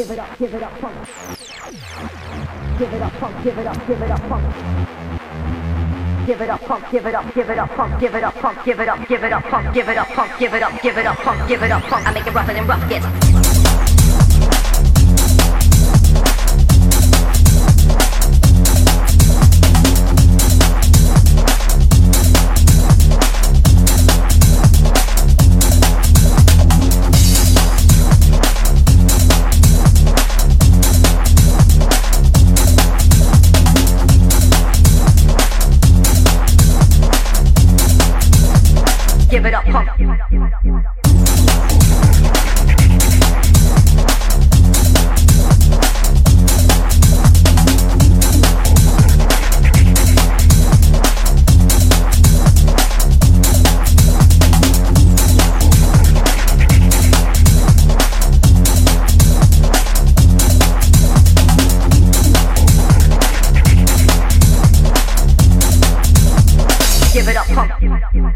[0.00, 0.96] give it up, give it up, funk.
[2.78, 6.26] Give it up, funk, give it up, give it up, funk.
[6.26, 8.64] Give it up, funk, give it up, give it up, funk, give it up, funk,
[8.64, 10.96] give it up, give it up, funk, give it up, funk, give it up, give
[10.96, 12.06] it up, funk, give it up, funk.
[12.06, 13.39] I make it rougher than rough get.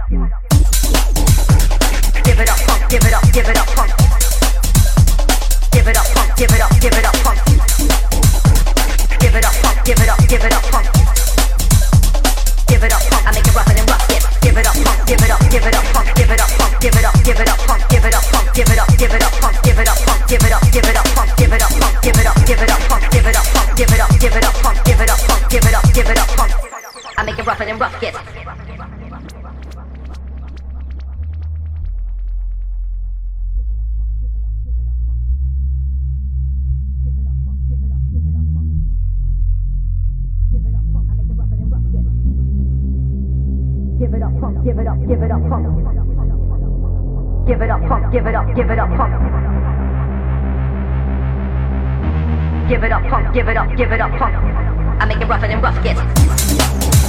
[0.00, 0.43] up.
[44.04, 45.64] Give it up, pump, give it up, give it up, pump.
[47.46, 49.12] Give it up, pump, give it up, give it up, pump.
[52.68, 54.34] Give it up, pump, give it up, give it up, pump.
[55.00, 57.03] I make it rougher than rough gets.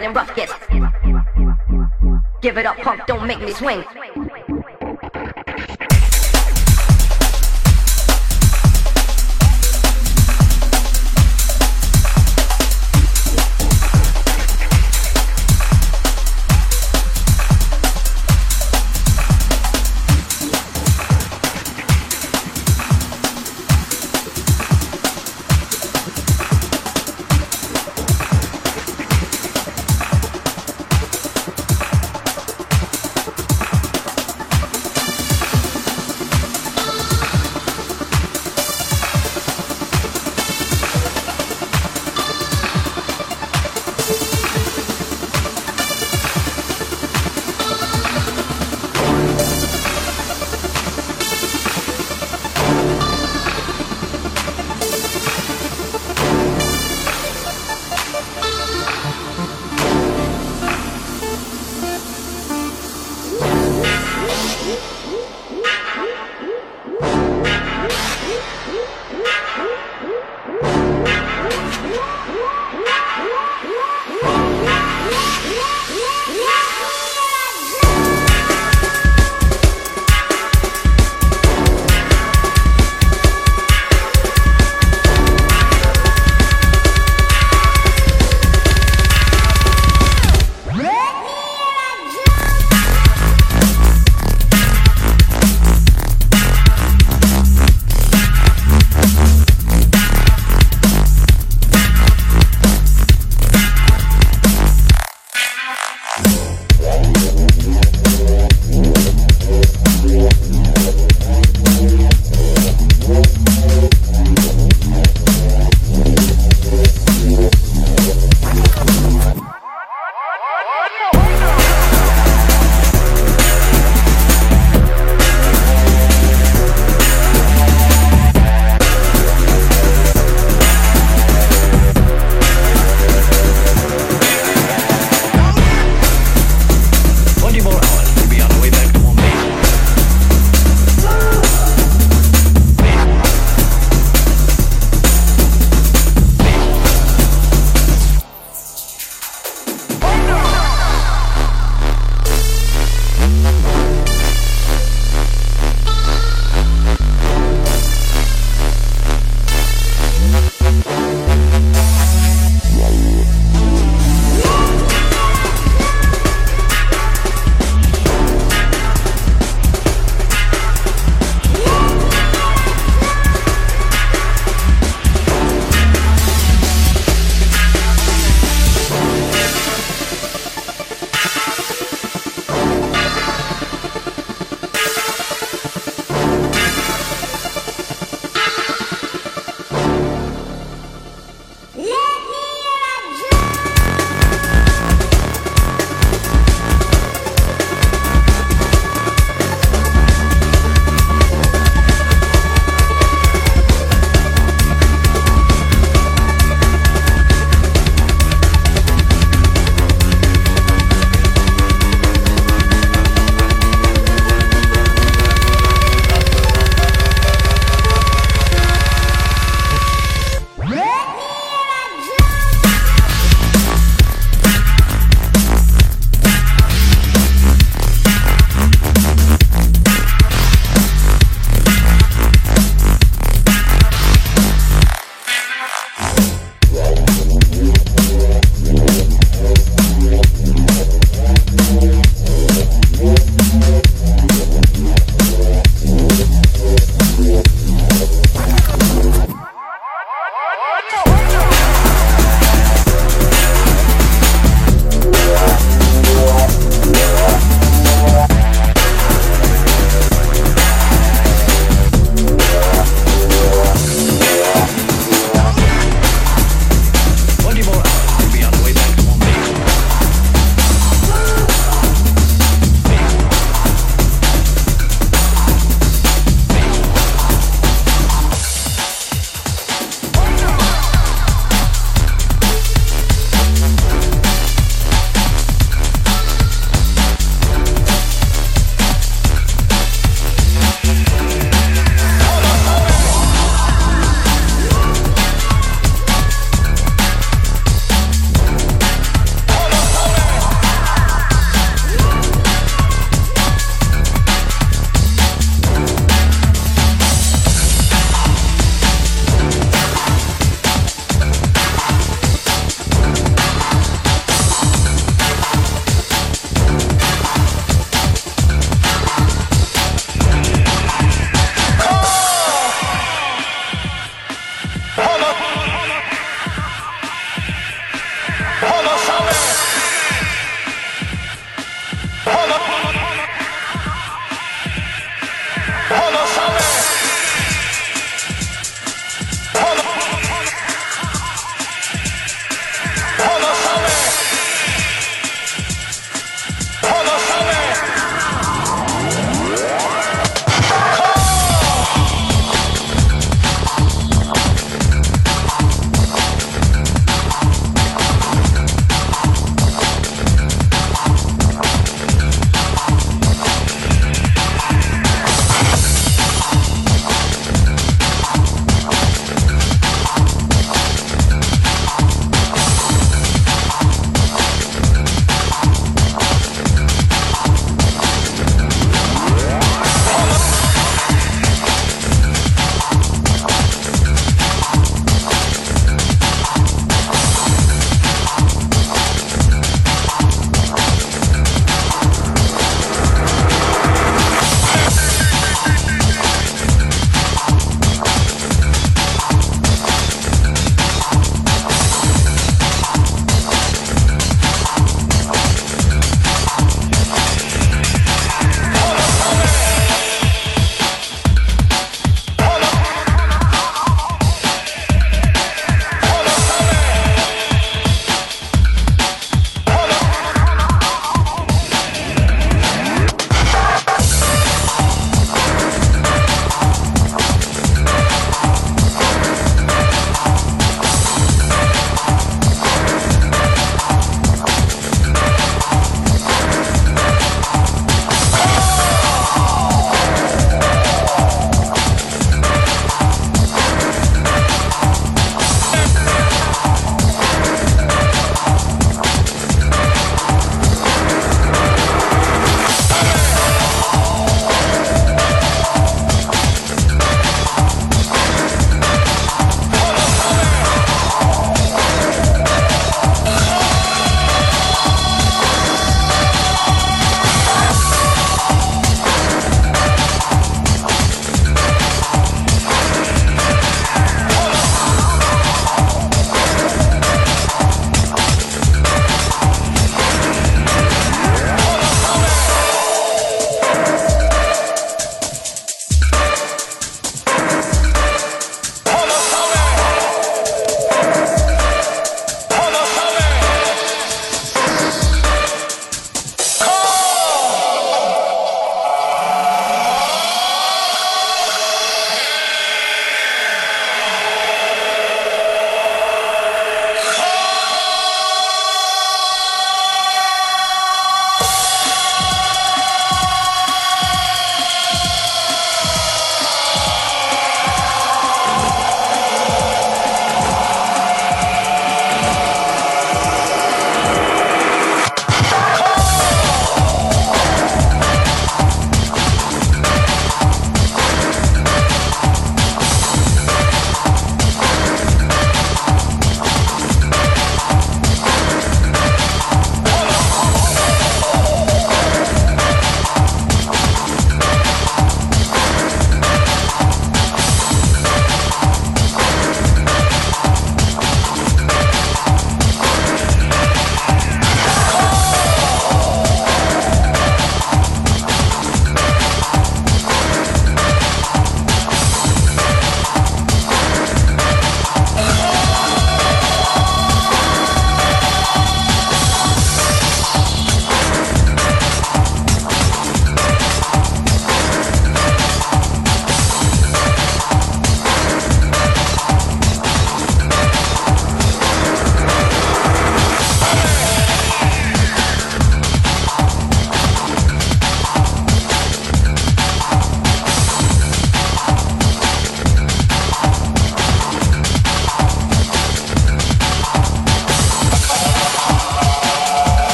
[0.00, 0.52] than rough gets.
[2.40, 3.84] Give it up, punk, don't make me swing.